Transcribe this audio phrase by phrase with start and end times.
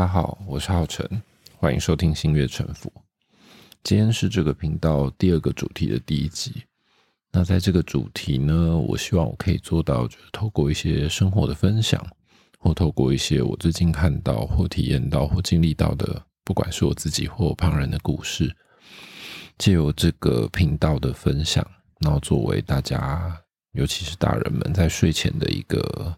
[0.00, 1.06] 大家好，我是浩辰，
[1.58, 2.90] 欢迎收听星月沉浮。
[3.84, 6.64] 今天是这个频道第二个主题的第一集。
[7.30, 12.02] 那在这个主题呢，我希望我可以做到，就是透过一些生活的分享，
[12.58, 18.56] 或透过一些我最近看到或体验到或经历到的，不管是我自己或旁人的故事，
[19.58, 21.62] 借由这个频道的分享，
[21.98, 23.38] 然后作为大家，
[23.72, 26.16] 尤其是大人们在睡前的一个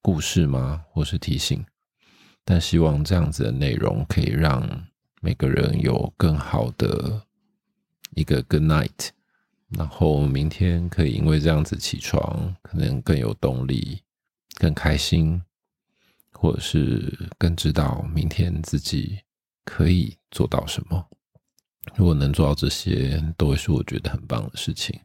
[0.00, 1.62] 故事吗，或是提醒。
[2.48, 4.86] 但希望这样子的内容可以让
[5.20, 7.26] 每个人有更好的
[8.14, 9.08] 一个 good night，
[9.70, 14.00] 然后明天可以因为这样子起床，可能更有动力、
[14.54, 15.42] 更开心，
[16.30, 19.18] 或者是更知道明天自己
[19.64, 21.04] 可以做到什么。
[21.96, 25.00] 如果能做到这些，都会是我觉得很棒的事情。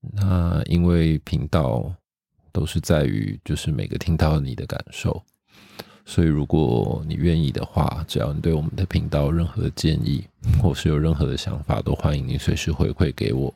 [0.00, 1.94] 那因为频道
[2.52, 5.22] 都是在于，就是每个听到你的感受。
[6.04, 10.24] 所以，如果你愿意的话，只要你对我们的频道任何建议，
[10.60, 13.54] 或是有任何的想法，都欢迎你随时回馈给我。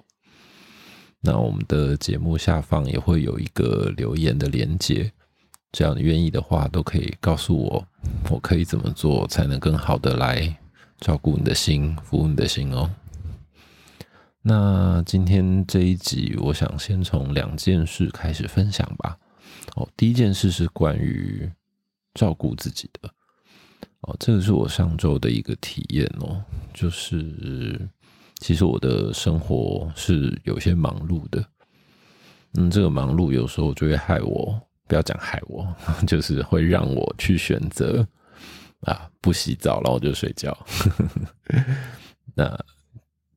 [1.21, 5.11] 那我们的节目下方也会有一个留言的连接，
[5.73, 7.85] 只要你愿意的话，都可以告诉我，
[8.31, 10.57] 我可以怎么做才能更好的来
[11.01, 12.89] 照顾你的心，服务你的心哦。
[14.43, 19.19] 那今天这一集，我想先从两件事开始分享吧。
[19.75, 21.51] 哦，第一件事是关于。
[22.17, 23.09] 照顾自己的
[24.01, 26.43] 哦，这个是我上周的一个体验哦，
[26.75, 27.89] 就是
[28.41, 31.45] 其实我的生活是有些忙碌的，
[32.55, 35.67] 嗯，这个忙碌有时候就会害我，不要讲害我，
[36.07, 38.07] 就是会让我去选择
[38.81, 40.57] 啊不洗澡，然后就睡觉。
[42.35, 42.59] 那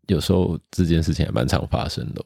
[0.07, 2.25] 有时候这件事情也蛮常发生的，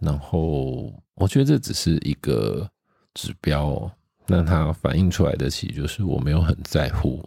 [0.00, 2.68] 然后我觉得这只是一个
[3.14, 3.90] 指标。
[4.26, 7.22] 那它反映出来的，其实就是我没有很在乎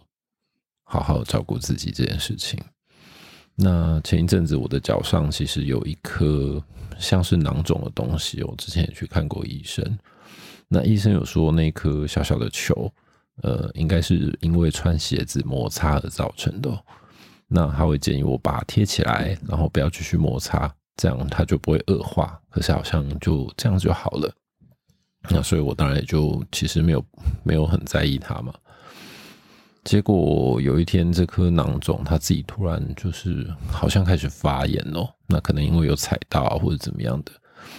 [0.84, 2.58] 好好照顾自己这件事情。
[3.54, 6.62] 那前一阵子，我的脚上其实有一颗
[6.98, 9.98] 像是囊肿的东西，我之前也去看过医生。
[10.68, 12.92] 那医生有说，那颗小小的球，
[13.42, 16.84] 呃，应该是因为穿鞋子摩擦而造成的。
[17.46, 22.38] 那他会建议我把它贴起来，然后不要继续摩擦，这样它就不会恶化。
[22.50, 24.32] 可是好像就这样就好了。
[25.30, 27.04] 那所以，我当然也就其实没有
[27.44, 28.54] 没有很在意它嘛。
[29.84, 35.08] 结果有一天，这颗囊肿它自己突然就是好像开始发炎哦。
[35.26, 37.32] 那可能因为有踩到啊，或者怎么样的，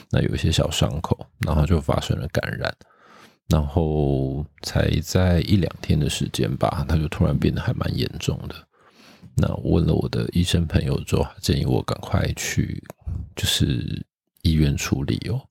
[0.09, 2.73] 那有一些小伤口，然后就发生了感染。
[3.47, 8.55] 然后才在一两天的时间吧，它就突然变得还蛮严重的。
[9.35, 12.83] 那我问了我的医生朋友之后，建议我赶快去
[13.35, 14.05] 就是
[14.43, 15.41] 医院处理哦。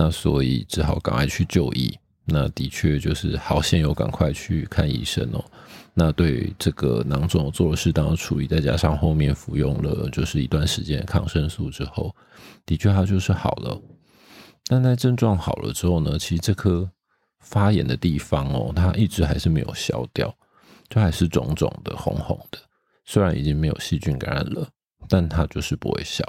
[0.00, 1.92] 那所以只好赶快去就医。
[2.24, 5.44] 那的确就是好险有赶快去看医生哦。
[5.92, 12.14] 那对这个囊肿做了适当的处理，再加上后面服用了就是一段时间抗生素之后，
[12.64, 13.76] 的确它就是好了。
[14.68, 16.88] 但在症状好了之后呢，其实这颗
[17.40, 20.32] 发炎的地方哦，它一直还是没有消掉，
[20.88, 22.58] 就还是肿肿的、红红的。
[23.04, 24.68] 虽然已经没有细菌感染了，
[25.08, 26.22] 但它就是不会消。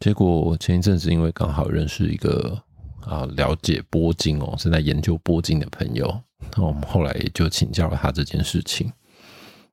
[0.00, 2.56] 结果前一阵子，因为刚好认识一个
[3.00, 6.22] 啊了解波经哦，正在研究波经的朋友，
[6.56, 8.92] 那我们后来就请教了他这件事情。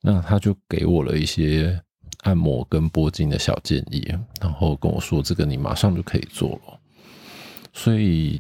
[0.02, 1.82] 那他就给我了一些
[2.22, 4.08] 按摩跟波经的小建议，
[4.40, 6.80] 然后跟我说：“这个你马上就可以做了。”
[7.74, 8.40] 所以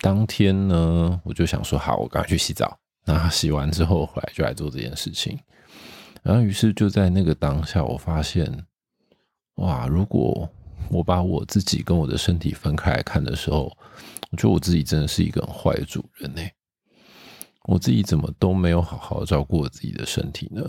[0.00, 5.38] 当天呢，我就想说：“好，我赶快去洗澡。”那洗完之后回来就来做这件事情。
[6.22, 8.66] 然后于是就在那个当下，我发现，
[9.56, 10.48] 哇，如果
[10.90, 13.64] 我把我自己跟我的身体分开来看的时候，
[14.30, 16.42] 我觉得我自己真的是一个很坏的主人呢。
[17.64, 20.62] 我自己怎么都没有好好照顾我自己的身体呢？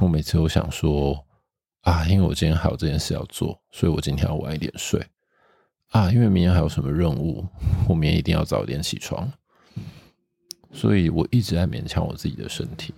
[0.00, 1.24] 我每次都想说
[1.80, 5.02] 啊，因为我今天还有这件事要做，所以我今天要晚一点睡
[5.88, 7.46] 啊，因为明天还有什么任务，
[7.88, 9.30] 我明天一定要早点起床。
[10.72, 12.94] 所以我一直在勉强我自己的身体。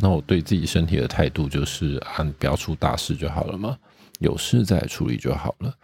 [0.00, 3.78] 那我对自己身体的态度就是啊，不要出大事就好了嘛。
[4.22, 5.74] 有事再处理就好了。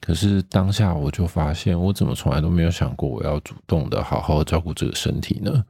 [0.00, 5.64] 可是当下我就发现，我怎么从来都没有想过我要主动的好好照顾这个身体呢？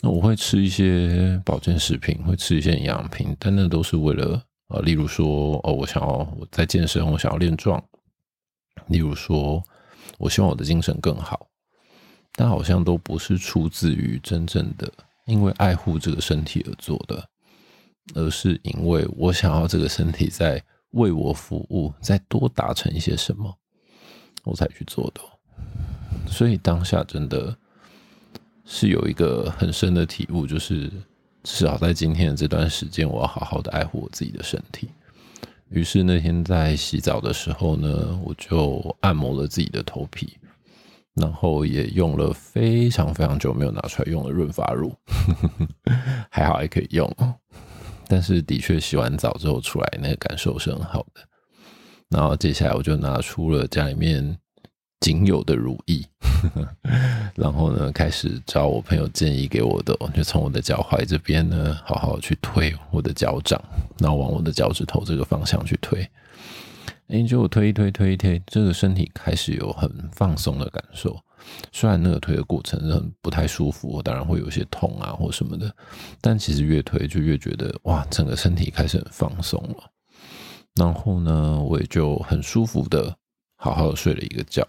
[0.00, 6.08] 那我会吃一些保健食品，会吃一些营养品，但那都是为了呃，例如说哦，我想要
[6.38, 7.78] 我在健身，我想要练壮；
[8.86, 9.62] 例如说，
[10.18, 11.48] 我希望我的精神更好，
[12.34, 14.90] 但好像都不是出自于真正的
[15.26, 17.28] 因为爱护这个身体而做的。
[18.14, 20.62] 而是因为我想要这个身体在
[20.92, 23.54] 为我服务，再多达成一些什么，
[24.44, 25.20] 我才去做的。
[26.26, 27.56] 所以当下真的
[28.64, 30.90] 是有一个很深的体悟，就是
[31.42, 34.88] 至少在今天的这段时间，我要好好的爱护我自己的身体。
[35.70, 40.38] 于是那天在洗澡的时候呢，我就按摩了自己的头皮，
[41.12, 44.94] 然后也用了非常非常久没有拿出来用的润发乳，
[46.30, 47.14] 还好还可以用。
[48.08, 51.20] 但是的确洗完澡之后出来那个感受是很好的。
[52.08, 54.38] 然后接下来我就拿出了家里面。
[55.00, 56.04] 仅有的如意，
[57.36, 63.62] 然后呢，开始找我朋友建议给我的，就从我的脚踝这边呢，好好去推我的脚掌，
[64.00, 66.04] 然后往我的脚趾头这个方向去推。
[67.06, 71.16] 哎，就我推一推，推一推，这个身体开始有很放松的感受。
[71.72, 75.74] 虽然那个推的过程很不太舒服，当然会有些痛啊或什么的，
[76.20, 79.90] 但其实越推就越觉得哇，整个身体开始很放松了。
[80.74, 83.16] 然后呢，我也就很舒服的
[83.56, 84.66] 好好睡了一个觉。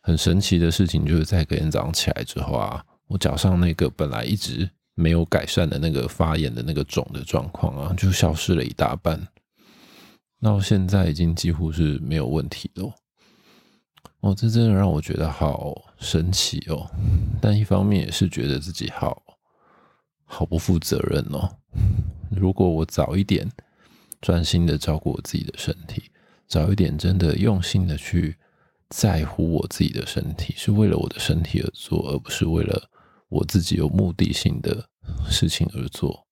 [0.00, 9.20] 很神奇的事情就是在隔天早上起来之后啊，我脚上那个本来一直没有改善的那个发炎的那个肿的状况啊，就消失了一大半。
[10.40, 12.90] 到现在已经几乎是没有问题了。
[14.20, 16.90] 哦，这真的让我觉得好神奇哦。
[17.40, 19.22] 但一方面也是觉得自己好
[20.24, 21.48] 好不负责任哦。
[22.30, 23.50] 如果我早一点
[24.20, 26.04] 专心的照顾我自己的身体，
[26.46, 28.36] 早一点真的用心的去。
[28.92, 32.90] 在乎我自己的身体，是为了我的身体而做，而不是为了
[33.28, 34.84] 我自己有目的性的
[35.28, 36.26] 事情而做。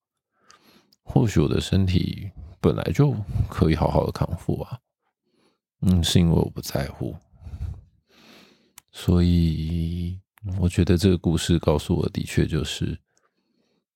[1.05, 3.15] 或许我的身体本来就
[3.49, 4.77] 可以好好的康复啊，
[5.83, 7.15] 嗯，是因为我不在乎。
[9.01, 10.19] 所以
[10.59, 12.99] 我觉得这个故事告诉我的确就是，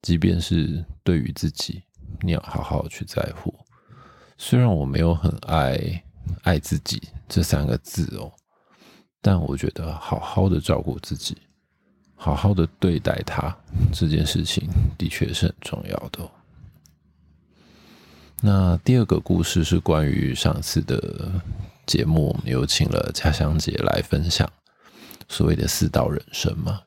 [0.00, 1.82] 即便是对于自己，
[2.20, 3.52] 你要好好去在乎。
[4.38, 6.04] 虽然我没有很爱
[6.44, 8.32] “爱自己”这三个字哦。
[9.20, 11.36] 但我觉得好好的照顾自己，
[12.14, 13.56] 好好的对待他
[13.92, 16.30] 这件事情，的确是很重要的。
[18.40, 21.42] 那第二个故事是关于上次的
[21.86, 24.48] 节目，我们有请了家乡姐来分享
[25.32, 26.80] 所谓的四道人生嘛。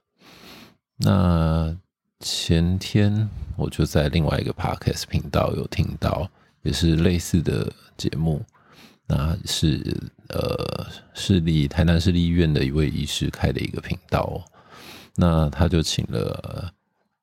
[0.98, 1.76] 那
[2.20, 3.28] 前天
[3.58, 6.30] 我就在另外一个 podcast 频道有听到，
[6.62, 8.42] 也是类似的节目。
[9.08, 9.96] 那是
[10.30, 14.44] 呃，市立台南市立医院的一位医师开的一个频道，
[15.16, 16.74] 那他就请了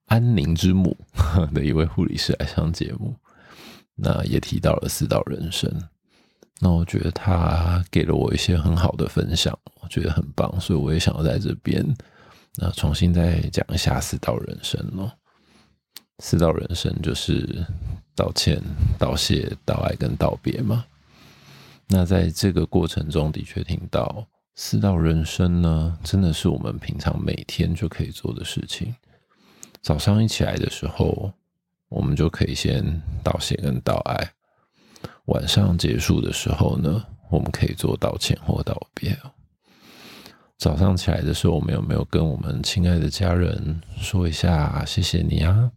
[0.07, 0.97] 安宁之母
[1.53, 3.17] 的一位护理师来上节目，
[3.97, 5.69] 那也提到了四道人生，
[6.65, 11.85] 那我觉得他给了我一些很好的分享，我觉得很棒，所以我也想要在这边
[12.55, 15.11] 那重新再讲一下四道人生哦。
[16.21, 17.67] 四道人生就是
[18.15, 18.63] 道歉、
[18.97, 20.85] 道谢、道爱跟道别嘛。
[21.89, 24.25] 那在这个过程中的确听到
[24.55, 28.95] 四道人生呢，真的是我们平常每天就可以做的事情。
[29.81, 31.33] 早上一起来的时候，
[31.89, 34.25] 我们就可以先道谢跟道爱；
[35.27, 39.17] 晚上结束的时候呢，我们可以做道歉或道别。
[40.59, 45.71] 早上起来的时候，我们有没有跟我们亲爱的家人说一下谢谢你啊？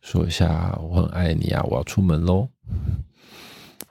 [0.00, 2.48] 说一下我很爱你啊，我要出门喽。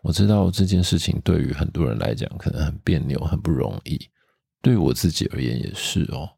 [0.02, 4.00] 我知道这件事情对于很多人来讲可能很别扭、很不容易，
[4.62, 6.30] 对我自己而言也是哦。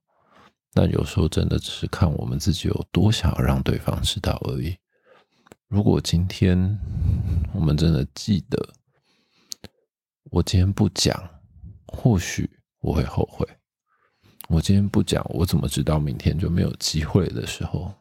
[0.74, 4.76] 但有时候真的只是看我们自己有多想要让对方知道而已。
[5.74, 6.80] 如果今天
[7.52, 8.64] 我们真的记得，
[10.26, 11.28] 我今天不讲，
[11.88, 12.48] 或许
[12.80, 13.44] 我会后悔。
[14.50, 17.92] 我今天不讲，我怎么知道明天就没有机会的时候？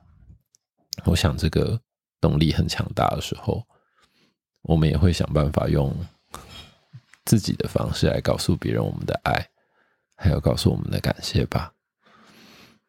[1.07, 1.81] 我想这个
[2.21, 3.67] 动力很强大的时候。
[4.65, 5.97] 我们也会想办法用
[7.25, 9.49] 自己的方式来告诉别人我们的爱，
[10.15, 11.73] 还有告诉我们的感谢吧。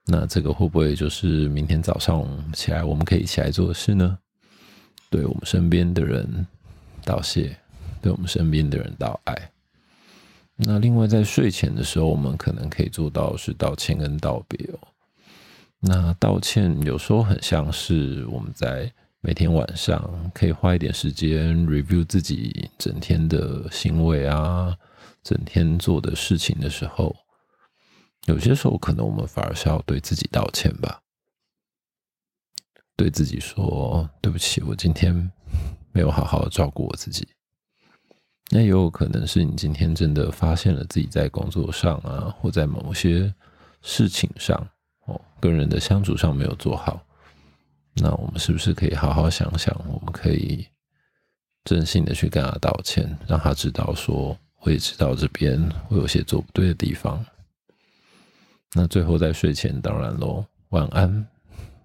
[0.08, 4.20] 那这个会不会就是明天早上起来我们可以一起来做的事呢？
[5.14, 6.48] 对我们身边的人
[7.06, 7.56] 道谢，
[8.02, 9.52] 对我们身边的人道爱。
[10.56, 14.80] 那另外在睡前的时候，我们可能可以做到是道歉跟道别哦。
[15.80, 18.92] 那道歉有时候很像是我们在。
[19.26, 24.76] 每天晚上可以花一点时间 review 自己整天的行为啊，
[25.24, 27.16] 整天做的事情的时候，
[28.26, 31.00] 有些时候可能我们反而是要对自己道歉吧，
[32.96, 35.32] 对自己说对不起，我今天
[35.92, 37.28] 没有好好照顾我自己。
[38.50, 43.34] 那也有可能是你今天真的发现了自己在工作上啊，或在某些
[43.82, 44.56] 事情上
[45.06, 47.04] 哦，跟人的相处上没有做好。
[47.96, 49.76] 那我们是不是可以好好想想？
[49.88, 50.68] 我们可以
[51.64, 57.26] 真心的去跟他道歉，让他知道说，我也知道这边会有些做不对的地方。
[58.74, 61.26] 那最后在睡前，当然喽，晚安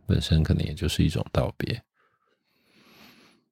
[0.09, 1.81] 本身可能也就是一种道别。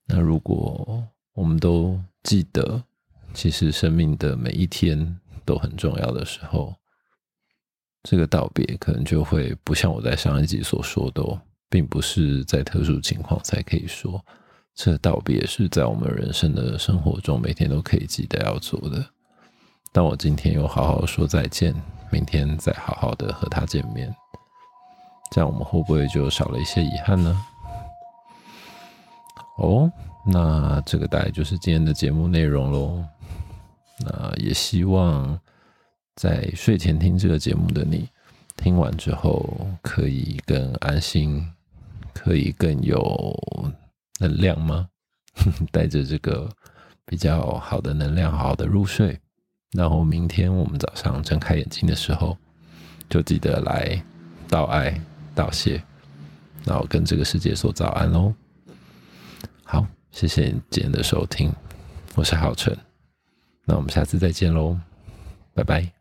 [0.07, 2.83] 那如果我们都记得，
[3.35, 6.75] 其实生命的每一天都很重要的时候，
[8.03, 11.23] 这个道别可能就会不像我在上一集所说的，
[11.69, 14.25] 并不是在特殊情况才可以说。
[14.75, 19.05] 这道别是在我们人生的生活中每天都可以记得要做的。
[19.93, 21.75] 但我今天又好好说再见，
[22.13, 24.15] 明天再好好的和他见面，
[25.31, 27.37] 这样我们会不会就少了一些遗憾呢？
[29.59, 29.91] 哦，
[30.25, 33.05] 那这个大概就是今天的节目内容喽。
[34.01, 35.39] 那也希望
[36.17, 38.09] 在睡前听这个节目的你，
[38.57, 39.49] 听完之后
[39.83, 41.47] 可以更安心，
[42.13, 43.35] 可以更有。
[44.19, 44.89] 能量吗？
[45.71, 46.49] 带着这个
[47.05, 49.21] 比较好的能量，好好的入睡。
[49.73, 52.35] 然后明天我们早上睁开眼睛的时候，
[53.11, 54.03] 就记得来
[54.49, 54.99] 道爱、
[55.37, 55.81] 道谢，
[56.65, 58.35] 然后跟这个世界说早安喽。
[59.63, 61.53] 好，谢谢你今天的收听，
[62.15, 62.77] 我是浩辰，
[63.65, 64.77] 那我们下次再见喽，
[65.55, 65.96] 拜拜。